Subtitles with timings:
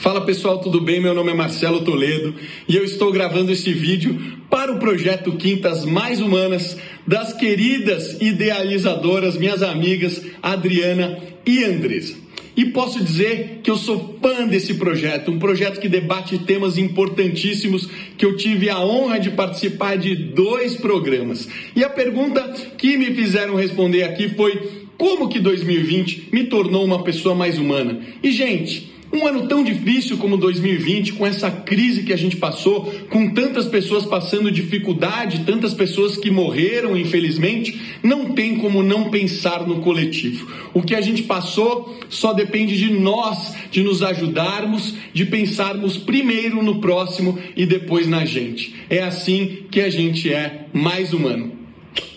[0.00, 0.98] Fala pessoal, tudo bem?
[0.98, 2.34] Meu nome é Marcelo Toledo
[2.66, 9.36] e eu estou gravando esse vídeo para o projeto Quintas Mais Humanas das queridas idealizadoras,
[9.36, 12.14] minhas amigas Adriana e Andresa.
[12.56, 17.86] E posso dizer que eu sou fã desse projeto, um projeto que debate temas importantíssimos,
[18.16, 21.46] que eu tive a honra de participar de dois programas.
[21.76, 22.40] E a pergunta
[22.78, 28.00] que me fizeram responder aqui foi: como que 2020 me tornou uma pessoa mais humana?
[28.22, 32.92] E gente, um ano tão difícil como 2020, com essa crise que a gente passou,
[33.08, 39.66] com tantas pessoas passando dificuldade, tantas pessoas que morreram, infelizmente, não tem como não pensar
[39.66, 40.50] no coletivo.
[40.72, 46.62] O que a gente passou só depende de nós, de nos ajudarmos, de pensarmos primeiro
[46.62, 48.74] no próximo e depois na gente.
[48.88, 51.52] É assim que a gente é mais humano.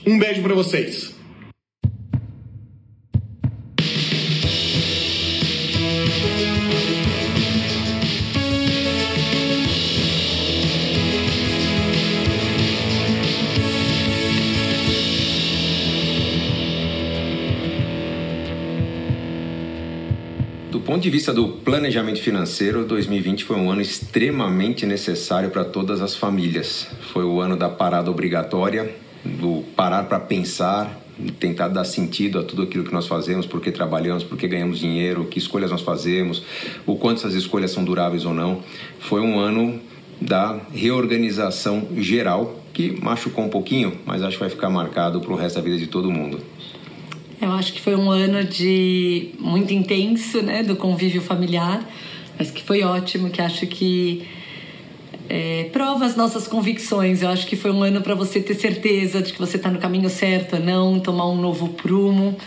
[0.06, 1.13] Um beijo para vocês.
[21.04, 26.16] Ponto de vista do planejamento financeiro, 2020 foi um ano extremamente necessário para todas as
[26.16, 26.88] famílias.
[27.12, 30.98] Foi o ano da parada obrigatória, do parar para pensar,
[31.42, 34.80] tentar dar sentido a tudo aquilo que nós fazemos, por que trabalhamos, por que ganhamos
[34.80, 36.42] dinheiro, que escolhas nós fazemos,
[36.86, 38.64] o quanto essas escolhas são duráveis ou não.
[39.02, 39.82] Foi um ano
[40.22, 45.36] da reorganização geral que machucou um pouquinho, mas acho que vai ficar marcado para o
[45.36, 46.40] resto da vida de todo mundo.
[47.44, 51.86] Eu acho que foi um ano de muito intenso, né, do convívio familiar,
[52.40, 54.26] mas que foi ótimo, que acho que
[55.30, 57.22] é, prova as nossas convicções.
[57.22, 59.78] Eu acho que foi um ano para você ter certeza de que você está no
[59.78, 62.38] caminho certo, não tomar um novo prumo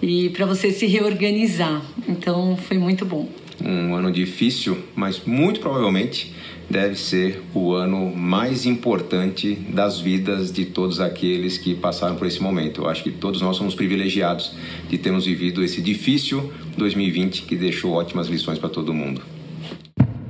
[0.00, 1.82] e para você se reorganizar.
[2.08, 3.28] Então foi muito bom.
[3.64, 6.32] Um ano difícil, mas muito provavelmente
[6.70, 12.42] deve ser o ano mais importante das vidas de todos aqueles que passaram por esse
[12.42, 12.82] momento.
[12.82, 14.52] Eu acho que todos nós somos privilegiados
[14.88, 19.22] de termos vivido esse difícil 2020 que deixou ótimas lições para todo mundo.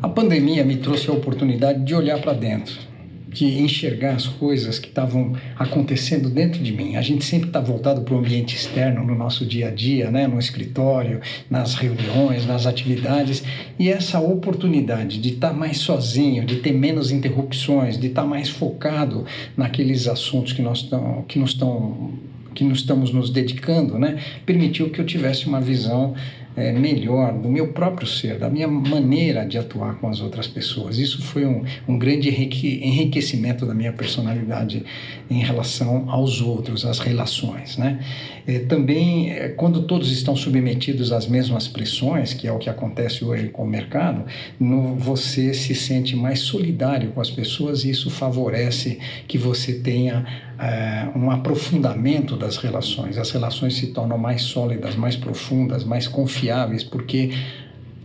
[0.01, 2.88] A pandemia me trouxe a oportunidade de olhar para dentro
[3.29, 6.97] de enxergar as coisas que estavam acontecendo dentro de mim.
[6.97, 10.27] A gente sempre está voltado para o ambiente externo no nosso dia a dia, né?
[10.27, 13.43] no escritório, nas reuniões, nas atividades,
[13.79, 18.29] e essa oportunidade de estar tá mais sozinho, de ter menos interrupções, de estar tá
[18.29, 22.13] mais focado naqueles assuntos que nós tão, que nos estão
[22.55, 26.15] que nos estamos nos dedicando, né, permitiu que eu tivesse uma visão
[26.59, 30.99] é, melhor do meu próprio ser, da minha maneira de atuar com as outras pessoas.
[30.99, 34.85] Isso foi um, um grande enriquecimento da minha personalidade
[35.31, 37.77] em relação aos outros, às relações.
[37.77, 38.01] Né?
[38.47, 43.25] É, também, é, quando todos estão submetidos às mesmas pressões, que é o que acontece
[43.25, 44.25] hoje com o mercado,
[44.59, 50.27] no, você se sente mais solidário com as pessoas e isso favorece que você tenha
[50.59, 53.17] é, um aprofundamento das relações.
[53.17, 56.48] As relações se tornam mais sólidas, mais profundas, mais confiáveis,
[56.85, 57.31] porque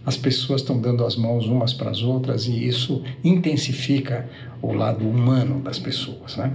[0.05, 4.29] as pessoas estão dando as mãos umas para as outras e isso intensifica
[4.61, 6.35] o lado humano das pessoas.
[6.35, 6.51] Né?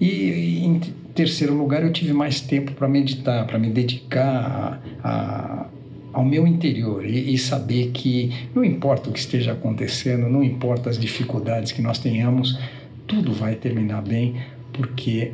[0.00, 0.80] E, em
[1.14, 5.66] terceiro lugar, eu tive mais tempo para meditar, para me dedicar a, a
[6.10, 10.88] ao meu interior e, e, saber que não importa o que esteja acontecendo, não importa
[10.90, 12.58] as dificuldades que nós tenhamos,
[13.06, 14.34] tudo vai terminar bem
[14.72, 15.32] porque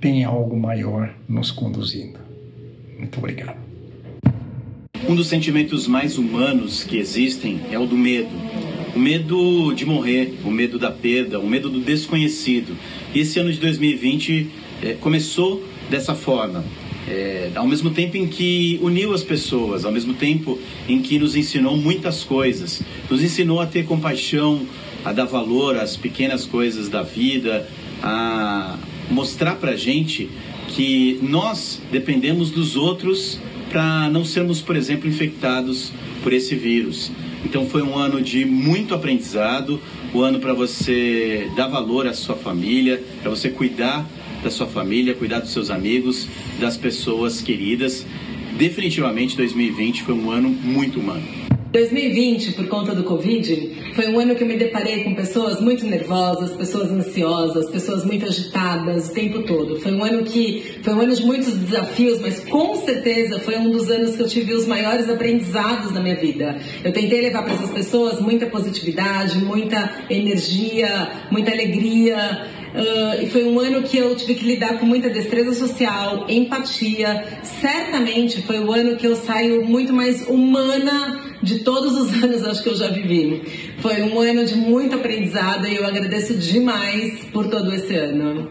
[0.00, 2.23] tem algo maior nos conduzindo.
[2.98, 3.58] Muito obrigado.
[5.08, 8.30] Um dos sentimentos mais humanos que existem é o do medo.
[8.96, 12.76] O medo de morrer, o medo da perda, o medo do desconhecido.
[13.14, 14.50] E esse ano de 2020
[14.82, 16.64] é, começou dessa forma.
[17.06, 21.36] É, ao mesmo tempo em que uniu as pessoas, ao mesmo tempo em que nos
[21.36, 24.66] ensinou muitas coisas, nos ensinou a ter compaixão,
[25.04, 27.68] a dar valor às pequenas coisas da vida,
[28.02, 28.78] a
[29.10, 30.30] mostrar para gente
[30.74, 33.38] que nós dependemos dos outros
[33.70, 35.92] para não sermos, por exemplo, infectados
[36.22, 37.10] por esse vírus.
[37.44, 39.80] Então foi um ano de muito aprendizado,
[40.12, 44.08] o um ano para você dar valor à sua família, para você cuidar
[44.42, 46.28] da sua família, cuidar dos seus amigos,
[46.60, 48.04] das pessoas queridas.
[48.56, 51.43] Definitivamente 2020 foi um ano muito humano.
[51.74, 55.84] 2020, por conta do Covid, foi um ano que eu me deparei com pessoas muito
[55.84, 59.80] nervosas, pessoas ansiosas, pessoas muito agitadas o tempo todo.
[59.80, 63.72] Foi um ano que foi um ano de muitos desafios, mas com certeza foi um
[63.72, 66.60] dos anos que eu tive os maiores aprendizados na minha vida.
[66.84, 73.44] Eu tentei levar para essas pessoas muita positividade, muita energia, muita alegria Uh, e foi
[73.44, 77.24] um ano que eu tive que lidar com muita destreza social, empatia.
[77.60, 82.62] Certamente foi o ano que eu saio muito mais humana de todos os anos acho
[82.62, 83.42] que eu já vivi.
[83.78, 88.50] Foi um ano de muito aprendizado e eu agradeço demais por todo esse ano.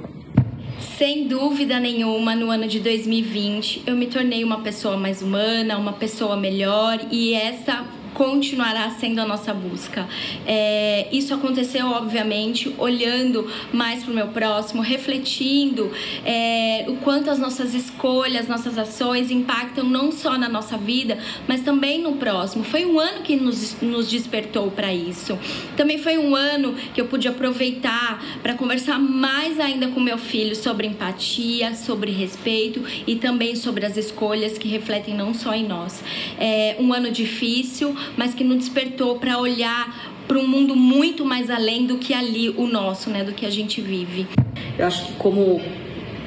[0.98, 5.94] Sem dúvida nenhuma, no ano de 2020, eu me tornei uma pessoa mais humana, uma
[5.94, 10.07] pessoa melhor e essa continuará sendo a nossa busca.
[10.45, 15.92] É, isso aconteceu, obviamente, olhando mais para o meu próximo, refletindo
[16.25, 21.18] é, o quanto as nossas escolhas, nossas ações impactam não só na nossa vida,
[21.48, 22.63] mas também no próximo.
[22.63, 25.38] Foi um ano que nos, nos despertou para isso.
[25.75, 30.56] Também foi um ano que eu pude aproveitar para conversar mais ainda com meu filho
[30.56, 36.04] sobre empatia, sobre respeito e também sobre as escolhas que refletem não só em nós.
[36.39, 41.50] É um ano difícil, mas que nos despertou para olhar para um mundo muito mais
[41.50, 44.27] além do que ali o nosso, né, do que a gente vive.
[44.77, 45.61] Eu acho que como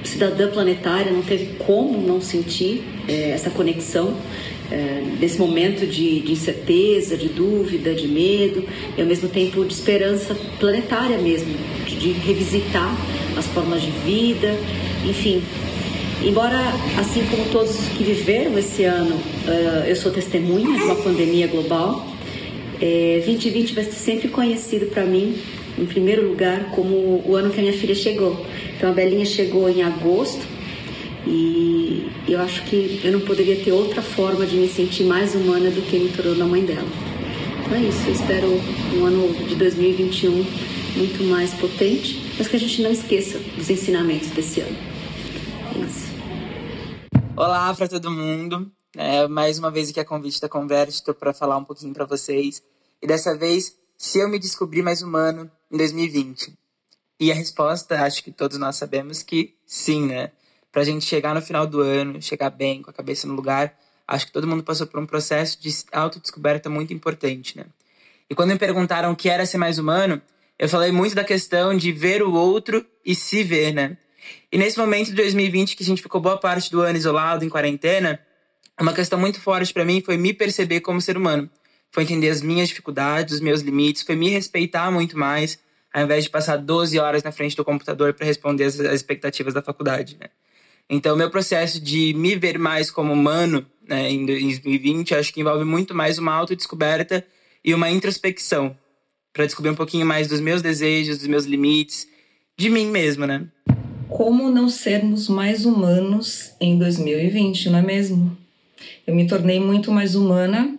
[0.04, 4.16] cidadã planetária não teve como não sentir é, essa conexão
[4.70, 8.64] é, nesse momento de, de, incerteza, de dúvida, de medo
[8.96, 11.54] e ao mesmo tempo de esperança planetária mesmo,
[11.86, 12.96] de, de revisitar
[13.36, 14.56] as formas de vida,
[15.04, 15.42] enfim,
[16.22, 16.58] Embora,
[16.98, 22.06] assim como todos que viveram esse ano, uh, eu sou testemunha de uma pandemia global,
[22.80, 25.36] é, 2020 vai ser sempre conhecido para mim,
[25.78, 28.44] em primeiro lugar, como o ano que a minha filha chegou.
[28.76, 30.42] Então, a Belinha chegou em agosto
[31.26, 35.70] e eu acho que eu não poderia ter outra forma de me sentir mais humana
[35.70, 36.88] do que me tornando a mãe dela.
[37.64, 38.60] Então é isso, eu espero
[38.94, 40.44] um ano de 2021
[40.96, 44.95] muito mais potente, mas que a gente não esqueça dos ensinamentos desse ano.
[45.76, 46.06] Isso.
[47.36, 48.72] Olá para todo mundo.
[48.96, 52.62] É, mais uma vez aqui a convite da Converto para falar um pouquinho para vocês.
[53.02, 56.54] E dessa vez, se eu me descobri mais humano em 2020.
[57.20, 60.32] E a resposta, acho que todos nós sabemos que sim, né?
[60.72, 63.78] Para a gente chegar no final do ano, chegar bem, com a cabeça no lugar,
[64.08, 67.66] acho que todo mundo passou por um processo de autodescoberta muito importante, né?
[68.30, 70.22] E quando me perguntaram o que era ser mais humano,
[70.58, 73.98] eu falei muito da questão de ver o outro e se ver, né?
[74.50, 77.48] E nesse momento de 2020, que a gente ficou boa parte do ano isolado, em
[77.48, 78.20] quarentena,
[78.80, 81.50] uma questão muito forte para mim foi me perceber como ser humano.
[81.90, 85.58] Foi entender as minhas dificuldades, os meus limites, foi me respeitar muito mais,
[85.92, 89.62] ao invés de passar 12 horas na frente do computador para responder as, expectativas da
[89.62, 90.28] faculdade, né?
[90.88, 95.64] Então, meu processo de me ver mais como humano né, em 2020, acho que envolve
[95.64, 97.26] muito mais uma autodescoberta
[97.64, 98.76] e uma introspecção,
[99.32, 102.06] para descobrir um pouquinho mais dos meus desejos, dos meus limites,
[102.56, 103.46] de mim mesmo, né?
[104.08, 108.36] Como não sermos mais humanos em 2020, não é mesmo?
[109.06, 110.76] Eu me tornei muito mais humana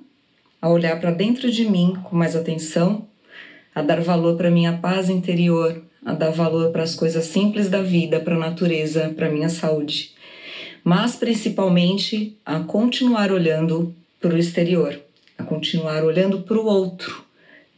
[0.61, 3.05] a olhar para dentro de mim com mais atenção,
[3.75, 7.81] a dar valor para minha paz interior, a dar valor para as coisas simples da
[7.81, 10.13] vida, para a natureza, para minha saúde,
[10.83, 14.99] mas principalmente a continuar olhando para o exterior,
[15.37, 17.23] a continuar olhando para o outro,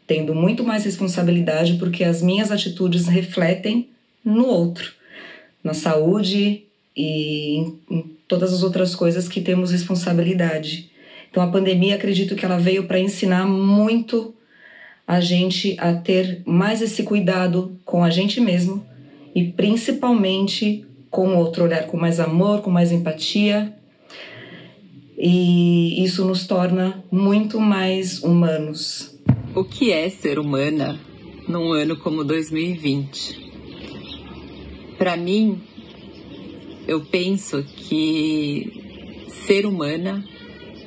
[0.05, 3.89] tendo muito mais responsabilidade porque as minhas atitudes refletem
[4.23, 4.98] no outro
[5.63, 6.63] na saúde
[6.95, 7.57] e
[7.89, 10.91] em todas as outras coisas que temos responsabilidade.
[11.29, 14.33] Então a pandemia acredito que ela veio para ensinar muito
[15.07, 18.85] a gente a ter mais esse cuidado com a gente mesmo
[19.33, 23.73] e principalmente com outro olhar com mais amor, com mais empatia.
[25.17, 29.17] E isso nos torna muito mais humanos.
[29.55, 30.99] O que é ser humana
[31.47, 33.48] num ano como 2020?
[34.99, 35.61] Para mim,
[36.85, 40.21] eu penso que ser humana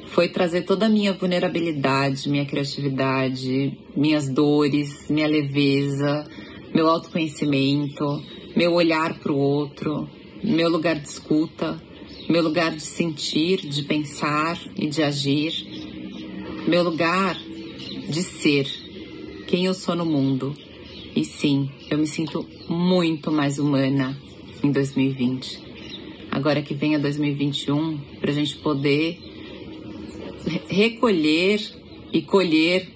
[0.09, 6.29] foi trazer toda a minha vulnerabilidade, minha criatividade, minhas dores, minha leveza,
[6.75, 8.23] meu autoconhecimento,
[8.55, 10.07] meu olhar para o outro,
[10.45, 11.83] meu lugar de escuta,
[12.29, 15.55] meu lugar de sentir, de pensar e de agir,
[16.69, 17.35] meu lugar
[18.11, 18.67] de ser
[19.47, 20.55] quem eu sou no mundo.
[21.15, 24.17] E sim, eu me sinto muito mais humana
[24.63, 25.61] em 2020.
[26.31, 29.19] Agora que vem a 2021, para a gente poder
[30.69, 31.61] recolher
[32.13, 32.89] e colher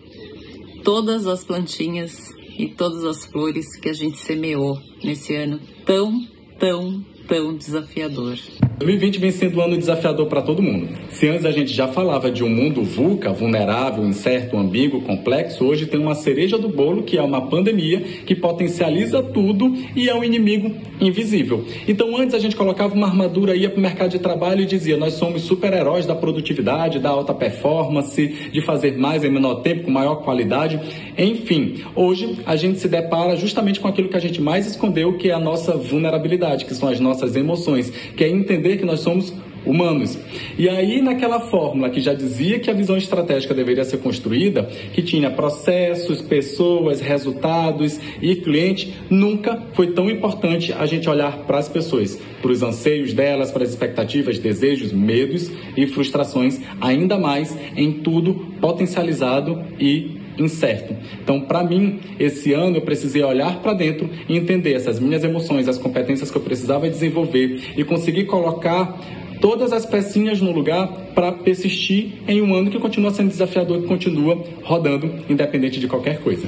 [0.83, 6.27] todas as plantinhas e todas as flores que a gente semeou nesse ano tão,
[6.59, 8.39] tão, tão desafiador.
[8.79, 10.89] 2020 vem sendo um ano desafiador para todo mundo.
[11.09, 15.87] Se antes a gente já falava de um mundo VUCA, vulnerável, incerto, ambíguo, complexo, hoje
[15.87, 20.23] tem uma cereja do bolo que é uma pandemia que potencializa tudo e é um
[20.23, 21.65] inimigo invisível.
[21.89, 24.99] Então antes a gente colocava uma armadura, ia para o mercado de trabalho e dizia
[24.99, 29.91] nós somos super-heróis da produtividade, da alta performance, de fazer mais em menor tempo, com
[29.91, 30.79] maior qualidade.
[31.17, 35.31] Enfim, hoje a gente se depara justamente com aquilo que a gente mais escondeu, que
[35.31, 39.01] é a nossa vulnerabilidade, que são as nossas emoções, que é entender entender que nós
[39.01, 39.33] somos
[39.65, 40.17] humanos.
[40.57, 45.03] E aí, naquela fórmula que já dizia que a visão estratégica deveria ser construída, que
[45.03, 51.69] tinha processos, pessoas, resultados e cliente, nunca foi tão importante a gente olhar para as
[51.69, 57.93] pessoas, para os anseios delas, para as expectativas, desejos, medos e frustrações, ainda mais em
[57.93, 60.95] tudo potencializado e incerto.
[61.23, 65.69] Então, para mim, esse ano eu precisei olhar para dentro e entender essas minhas emoções,
[65.69, 68.99] as competências que eu precisava desenvolver e conseguir colocar
[69.41, 73.87] todas as pecinhas no lugar para persistir em um ano que continua sendo desafiador, que
[73.87, 76.47] continua rodando, independente de qualquer coisa.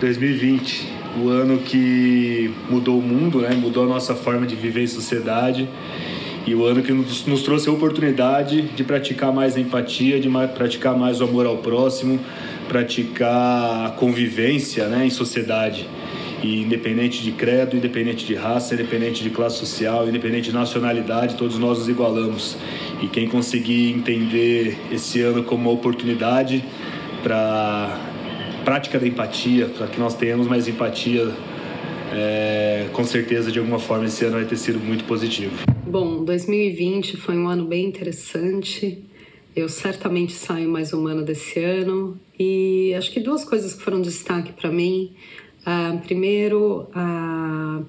[0.00, 0.86] 2020,
[1.22, 3.54] o ano que mudou o mundo, né?
[3.54, 5.68] mudou a nossa forma de viver em sociedade
[6.46, 10.50] e o ano que nos, nos trouxe a oportunidade de praticar mais empatia, de mais,
[10.50, 12.20] praticar mais o amor ao próximo,
[12.68, 15.88] praticar a convivência né, em sociedade.
[16.42, 21.58] E independente de credo, independente de raça, independente de classe social, independente de nacionalidade, todos
[21.58, 22.58] nós nos igualamos.
[23.00, 26.62] E quem conseguir entender esse ano como uma oportunidade
[27.22, 27.98] para
[28.64, 31.32] prática da empatia, para que nós tenhamos mais empatia,
[32.12, 35.64] é, com certeza de alguma forma esse ano vai ter sido muito positivo.
[35.86, 39.04] Bom, 2020 foi um ano bem interessante.
[39.54, 44.52] Eu certamente saio mais humana desse ano e acho que duas coisas que foram destaque
[44.52, 45.14] para mim.
[45.60, 47.82] Uh, primeiro, a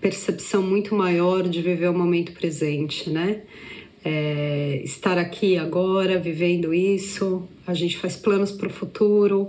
[0.00, 3.42] percepção muito maior de viver o momento presente, né?
[4.04, 7.48] É, estar aqui agora, vivendo isso.
[7.66, 9.48] A gente faz planos para o futuro,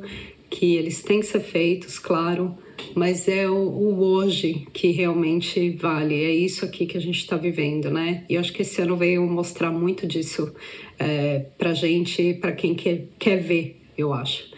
[0.49, 2.55] que eles têm que ser feitos, claro,
[2.96, 6.15] mas é o, o, hoje que realmente vale.
[6.15, 8.24] É isso aqui que a gente está vivendo, né?
[8.29, 10.53] E eu acho que esse ano veio mostrar muito disso
[11.00, 14.51] é, para gente, para quem quer, quer ver, eu acho.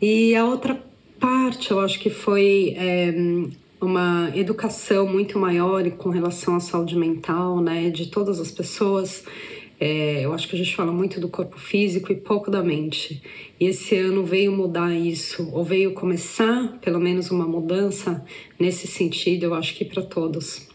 [0.00, 0.82] E a outra
[1.18, 3.14] parte, eu acho que foi é,
[3.80, 9.24] uma educação muito maior com relação à saúde mental, né, de todas as pessoas.
[9.78, 13.22] É, eu acho que a gente fala muito do corpo físico e pouco da mente.
[13.60, 18.24] E esse ano veio mudar isso, ou veio começar pelo menos uma mudança
[18.58, 20.66] nesse sentido, eu acho que para todos.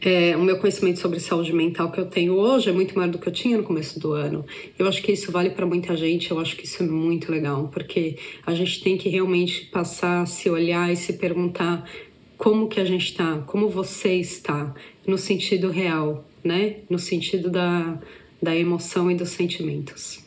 [0.00, 3.18] É, o meu conhecimento sobre saúde mental que eu tenho hoje é muito maior do
[3.18, 4.44] que eu tinha no começo do ano.
[4.78, 7.68] Eu acho que isso vale para muita gente, eu acho que isso é muito legal,
[7.72, 11.88] porque a gente tem que realmente passar se olhar e se perguntar
[12.36, 14.74] como que a gente está, como você está,
[15.06, 16.76] no sentido real, né?
[16.88, 17.98] No sentido da,
[18.42, 20.24] da emoção e dos sentimentos.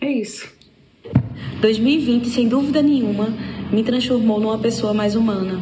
[0.00, 0.48] É isso.
[1.60, 3.28] 2020, sem dúvida nenhuma,
[3.72, 5.60] me transformou numa pessoa mais humana.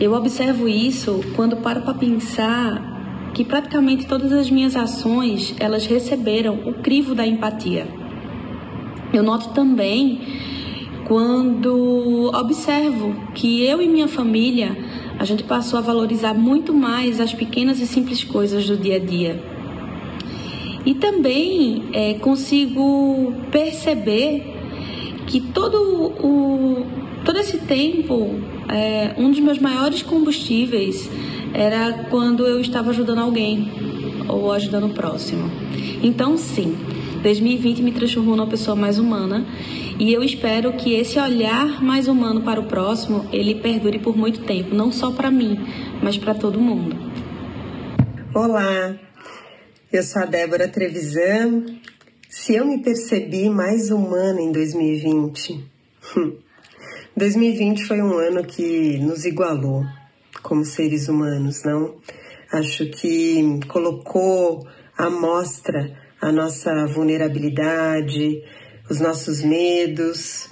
[0.00, 6.54] Eu observo isso quando paro para pensar que praticamente todas as minhas ações, elas receberam
[6.66, 7.86] o crivo da empatia.
[9.12, 10.20] Eu noto também
[11.06, 14.76] quando observo que eu e minha família
[15.20, 18.98] a gente passou a valorizar muito mais as pequenas e simples coisas do dia a
[18.98, 19.38] dia.
[20.86, 24.42] E também é, consigo perceber
[25.26, 26.86] que todo, o,
[27.22, 31.10] todo esse tempo, é, um dos meus maiores combustíveis
[31.52, 33.70] era quando eu estava ajudando alguém
[34.26, 35.50] ou ajudando o próximo.
[36.02, 36.74] Então, sim,
[37.22, 39.46] 2020 me transformou numa pessoa mais humana
[39.98, 44.42] e eu espero que esse olhar mais humano para o próximo, ele perdure por muito
[44.44, 45.58] tempo, não só para mim,
[46.02, 46.96] mas para todo mundo.
[48.34, 48.96] Olá,
[49.92, 51.66] eu sou a Débora Trevisan.
[52.28, 55.62] Se eu me percebi mais humana em 2020,
[57.14, 59.84] 2020 foi um ano que nos igualou
[60.42, 61.96] como seres humanos, não?
[62.50, 68.42] Acho que colocou à mostra a nossa vulnerabilidade,
[68.88, 70.48] os nossos medos,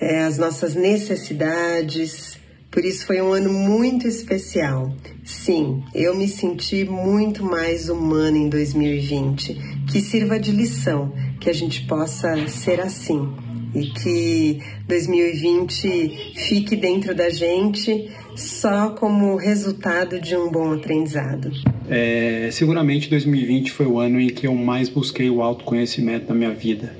[0.00, 2.38] é, as nossas necessidades.
[2.70, 4.94] Por isso foi um ano muito especial.
[5.24, 9.86] Sim, eu me senti muito mais humana em 2020.
[9.90, 13.47] Que sirva de lição, que a gente possa ser assim
[13.80, 21.50] e que 2020 fique dentro da gente só como resultado de um bom aprendizado.
[21.88, 26.52] É, seguramente 2020 foi o ano em que eu mais busquei o autoconhecimento na minha
[26.52, 26.92] vida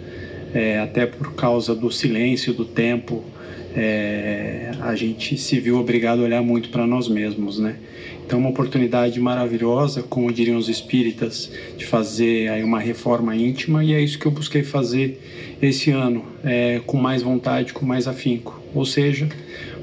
[0.54, 3.22] é, até por causa do silêncio, do tempo
[3.76, 7.76] é, a gente se viu obrigado a olhar muito para nós mesmos, né?
[8.28, 13.94] Então, uma oportunidade maravilhosa, como diriam os espíritas, de fazer aí uma reforma íntima, e
[13.94, 18.62] é isso que eu busquei fazer esse ano, é, com mais vontade, com mais afinco.
[18.74, 19.26] Ou seja,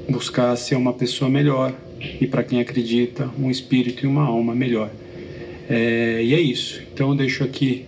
[0.08, 1.74] buscar ser uma pessoa melhor
[2.20, 4.92] e, para quem acredita, um espírito e uma alma melhor.
[5.68, 6.80] É, e é isso.
[6.94, 7.84] Então, eu deixo aqui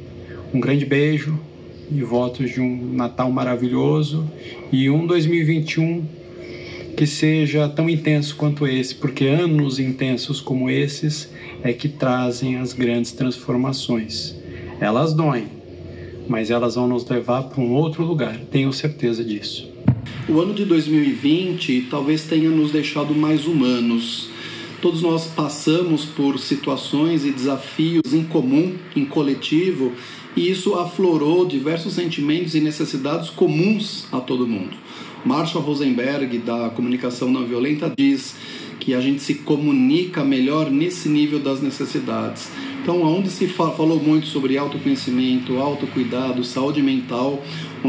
[0.52, 1.38] um grande beijo
[1.88, 4.28] e votos de um Natal maravilhoso
[4.72, 6.17] e um 2021
[6.98, 11.30] que seja tão intenso quanto esse, porque anos intensos como esses
[11.62, 14.34] é que trazem as grandes transformações.
[14.80, 15.46] Elas doem,
[16.28, 19.70] mas elas vão nos levar para um outro lugar, tenho certeza disso.
[20.28, 24.28] O ano de 2020 talvez tenha nos deixado mais humanos.
[24.82, 29.92] Todos nós passamos por situações e desafios em comum, em coletivo,
[30.36, 34.76] e isso aflorou diversos sentimentos e necessidades comuns a todo mundo.
[35.24, 38.36] Marshall Rosenberg, da comunicação não violenta, diz
[38.78, 42.50] que a gente se comunica melhor nesse nível das necessidades.
[42.80, 47.42] Então, onde se falou muito sobre autoconhecimento, autocuidado, saúde mental,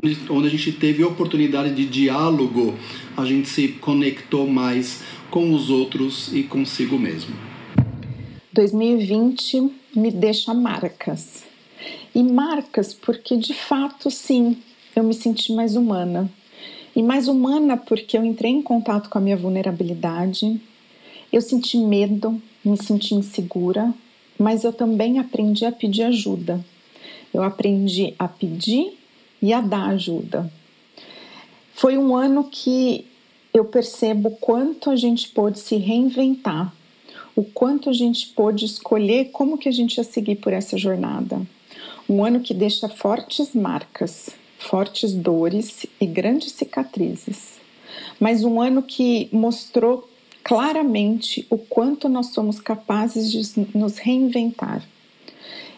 [0.04, 2.74] onde, onde a gente teve oportunidade de diálogo,
[3.16, 7.34] a gente se conectou mais com os outros e consigo mesmo.
[8.52, 11.44] 2020 me deixa marcas.
[12.14, 14.58] E marcas porque, de fato, sim,
[14.96, 16.30] eu me senti mais humana
[16.96, 20.60] e mais humana porque eu entrei em contato com a minha vulnerabilidade,
[21.32, 23.94] eu senti medo, me senti insegura,
[24.38, 26.64] mas eu também aprendi a pedir ajuda.
[27.34, 28.98] Eu aprendi a pedir
[29.42, 30.52] e a dar ajuda.
[31.74, 33.06] Foi um ano que
[33.54, 36.74] eu percebo quanto a gente pôde se reinventar,
[37.36, 41.42] o quanto a gente pôde escolher como que a gente ia seguir por essa jornada.
[42.08, 47.60] Um ano que deixa fortes marcas, fortes dores e grandes cicatrizes,
[48.20, 50.08] mas um ano que mostrou
[50.44, 54.84] claramente o quanto nós somos capazes de nos reinventar.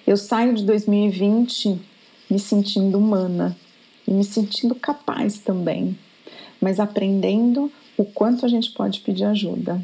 [0.06, 1.80] Eu saio de 2020
[2.30, 3.56] me sentindo humana
[4.08, 5.98] e me sentindo capaz também,
[6.60, 9.80] mas aprendendo o quanto a gente pode pedir ajuda.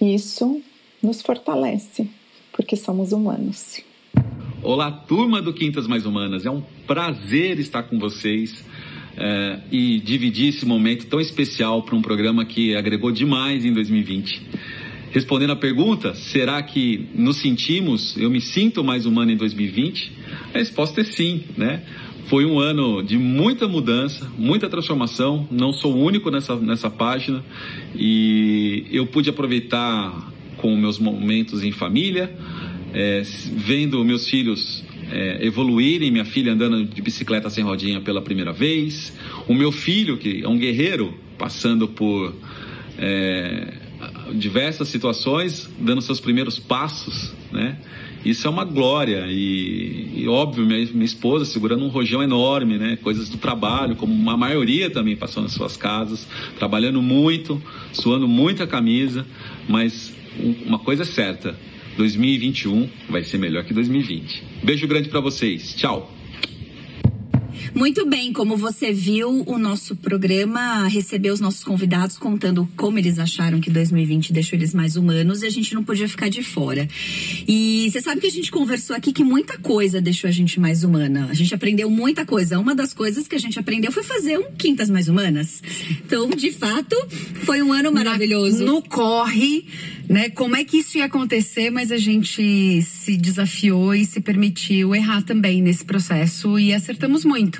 [0.00, 0.60] Isso
[1.02, 2.08] nos fortalece,
[2.52, 3.80] porque somos humanos.
[4.64, 6.46] Olá, turma do Quintas Mais Humanas.
[6.46, 8.64] É um prazer estar com vocês
[9.16, 14.40] é, e dividir esse momento tão especial para um programa que agregou demais em 2020.
[15.10, 20.12] Respondendo à pergunta, será que nos sentimos, eu me sinto mais humano em 2020?
[20.54, 21.82] A resposta é sim, né?
[22.26, 25.44] Foi um ano de muita mudança, muita transformação.
[25.50, 27.44] Não sou o único nessa, nessa página
[27.96, 32.32] e eu pude aproveitar com meus momentos em família,
[32.92, 33.22] é,
[33.56, 39.12] vendo meus filhos é, evoluírem, minha filha andando de bicicleta sem rodinha pela primeira vez,
[39.48, 42.34] o meu filho, que é um guerreiro, passando por
[42.98, 43.74] é,
[44.34, 47.78] diversas situações, dando seus primeiros passos, né?
[48.24, 52.96] Isso é uma glória e, e óbvio, minha, minha, esposa segurando um rojão enorme, né?
[53.02, 57.60] Coisas do trabalho, como a maioria também passou nas suas casas, trabalhando muito,
[57.92, 59.26] suando muita camisa,
[59.68, 60.14] mas
[60.64, 61.58] uma coisa é certa,
[61.96, 64.42] 2021 vai ser melhor que 2020.
[64.62, 65.74] Beijo grande para vocês.
[65.74, 66.21] Tchau.
[67.74, 73.18] Muito bem, como você viu, o nosso programa recebeu os nossos convidados contando como eles
[73.18, 76.88] acharam que 2020 deixou eles mais humanos e a gente não podia ficar de fora.
[77.46, 80.84] E você sabe que a gente conversou aqui que muita coisa deixou a gente mais
[80.84, 81.28] humana.
[81.30, 82.58] A gente aprendeu muita coisa.
[82.58, 85.62] Uma das coisas que a gente aprendeu foi fazer um Quintas Mais Humanas.
[86.04, 86.96] Então, de fato,
[87.44, 88.64] foi um ano maravilhoso.
[88.64, 89.66] No corre,
[90.08, 90.30] né?
[90.30, 95.22] Como é que isso ia acontecer, mas a gente se desafiou e se permitiu errar
[95.22, 97.51] também nesse processo e acertamos muito.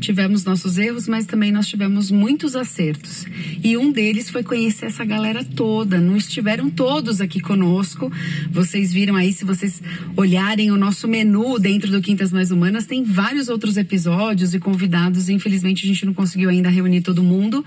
[0.00, 3.24] Tivemos nossos erros, mas também nós tivemos muitos acertos.
[3.62, 5.98] E um deles foi conhecer essa galera toda.
[5.98, 8.10] Não estiveram todos aqui conosco.
[8.50, 9.82] Vocês viram aí, se vocês
[10.16, 15.28] olharem o nosso menu dentro do Quintas Mais Humanas, tem vários outros episódios e convidados.
[15.28, 17.64] Infelizmente, a gente não conseguiu ainda reunir todo mundo,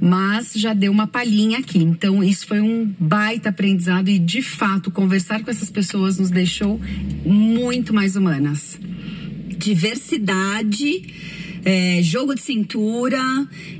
[0.00, 1.78] mas já deu uma palhinha aqui.
[1.78, 6.80] Então, isso foi um baita aprendizado e, de fato, conversar com essas pessoas nos deixou
[7.24, 8.78] muito mais humanas.
[9.60, 11.04] Diversidade
[11.64, 13.20] é, jogo de cintura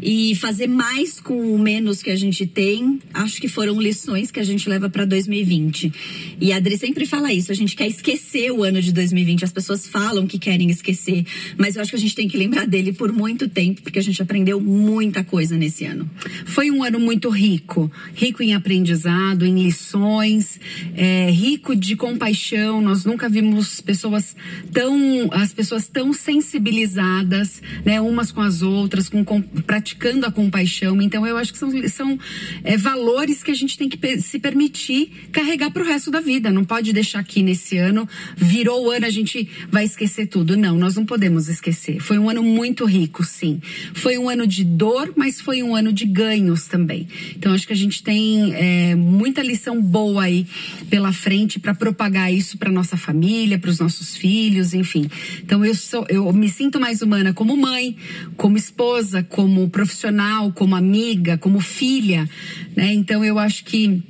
[0.03, 4.41] e fazer mais com o menos que a gente tem, acho que foram lições que
[4.41, 5.93] a gente leva para 2020.
[6.41, 9.45] E a Adri sempre fala isso, a gente quer esquecer o ano de 2020.
[9.45, 11.25] As pessoas falam que querem esquecer,
[11.57, 14.03] mas eu acho que a gente tem que lembrar dele por muito tempo, porque a
[14.03, 16.09] gente aprendeu muita coisa nesse ano.
[16.45, 20.61] Foi um ano muito rico, rico em aprendizado, em lições,
[20.95, 22.81] é, rico de compaixão.
[22.81, 24.37] Nós nunca vimos pessoas
[24.73, 28.01] tão, as pessoas tão sensibilizadas né?
[28.01, 31.01] Umas com as outras, com, com praticando a compaixão.
[31.01, 32.19] Então eu acho que são, são
[32.65, 36.51] é, valores que a gente tem que se permitir carregar para o resto da vida.
[36.51, 40.57] Não pode deixar aqui nesse ano, virou o ano, a gente vai esquecer tudo.
[40.57, 42.01] Não, nós não podemos esquecer.
[42.01, 43.61] Foi um ano muito rico, sim.
[43.95, 47.09] Foi um ano de dor, mas foi um ano de ganhos também.
[47.37, 50.47] Então acho que a gente tem é, muita lição boa aí
[50.89, 55.09] pela frente para propagar isso para nossa família, para os nossos filhos, enfim.
[55.43, 57.97] Então eu sou, eu me sinto mais humana como mãe,
[58.37, 62.29] como esposa, como profissional, como amiga, como filha,
[62.75, 62.93] né?
[62.95, 64.03] Então eu acho que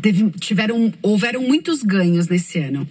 [0.00, 2.88] teve, tiveram, houveram muitos ganhos nesse ano.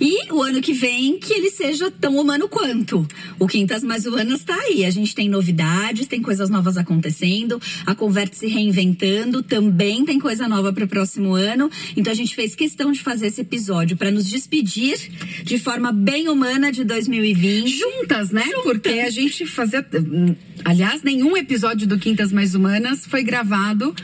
[0.00, 3.06] E o ano que vem, que ele seja tão humano quanto.
[3.38, 4.84] O Quintas Mais Humanas está aí.
[4.84, 10.46] A gente tem novidades, tem coisas novas acontecendo, a Converte se reinventando, também tem coisa
[10.46, 11.70] nova para o próximo ano.
[11.96, 14.98] Então a gente fez questão de fazer esse episódio para nos despedir
[15.42, 17.68] de forma bem humana de 2020.
[17.68, 18.44] Juntas, né?
[18.44, 18.62] Juntas.
[18.62, 19.86] Porque a gente fazia.
[20.64, 23.94] Aliás, nenhum episódio do Quintas Mais Humanas foi gravado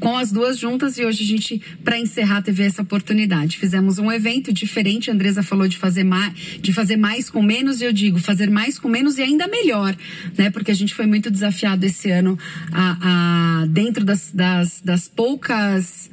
[0.00, 3.58] com as duas juntas e hoje a gente, para encerrar, teve essa oportunidade.
[3.58, 7.80] Fizemos um evento diferente, a Andresa falou de fazer mais, de fazer mais com menos,
[7.80, 9.96] e eu digo fazer mais com menos e ainda melhor,
[10.36, 10.50] né?
[10.50, 12.38] Porque a gente foi muito desafiado esse ano
[12.72, 16.10] a, a dentro das, das, das poucas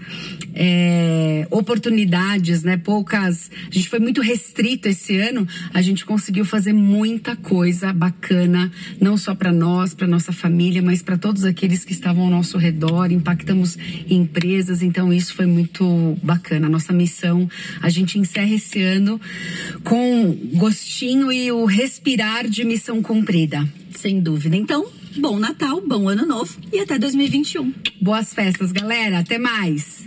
[0.53, 2.77] é, oportunidades, né?
[2.77, 3.49] Poucas.
[3.67, 9.17] A gente foi muito restrito esse ano, a gente conseguiu fazer muita coisa bacana, não
[9.17, 13.11] só para nós, para nossa família, mas para todos aqueles que estavam ao nosso redor.
[13.11, 13.77] Impactamos
[14.09, 16.67] empresas, então isso foi muito bacana.
[16.67, 17.49] A nossa missão,
[17.81, 19.14] a gente encerra esse ano
[19.84, 23.67] com gostinho e o respirar de missão cumprida.
[23.95, 24.56] Sem dúvida.
[24.56, 24.86] Então,
[25.17, 27.73] bom Natal, bom ano novo e até 2021.
[28.01, 29.19] Boas festas, galera.
[29.19, 30.06] Até mais.